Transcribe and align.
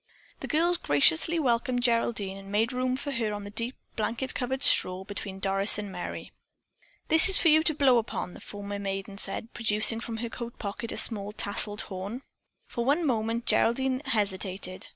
The 0.39 0.47
girls 0.47 0.77
graciously 0.77 1.37
welcomed 1.37 1.83
Geraldine 1.83 2.35
and 2.35 2.51
made 2.51 2.73
room 2.73 2.97
for 2.97 3.11
her 3.11 3.31
on 3.31 3.43
the 3.43 3.51
deep, 3.51 3.75
blanket 3.95 4.33
covered 4.33 4.63
straw 4.63 5.03
between 5.03 5.37
Doris 5.39 5.77
and 5.77 5.91
Merry. 5.91 6.31
"This 7.09 7.29
is 7.29 7.39
for 7.39 7.49
you 7.49 7.61
to 7.61 7.75
blow 7.75 7.99
upon," 7.99 8.33
the 8.33 8.41
former 8.41 8.79
maiden 8.79 9.19
said, 9.19 9.53
producing 9.53 9.99
from 9.99 10.17
her 10.17 10.29
coat 10.29 10.57
pocket 10.57 10.91
a 10.91 10.97
small 10.97 11.33
tassled 11.33 11.81
horn. 11.81 12.23
For 12.65 12.83
one 12.83 13.05
moment 13.05 13.45
Geraldine 13.45 14.01
hesitated. 14.05 14.87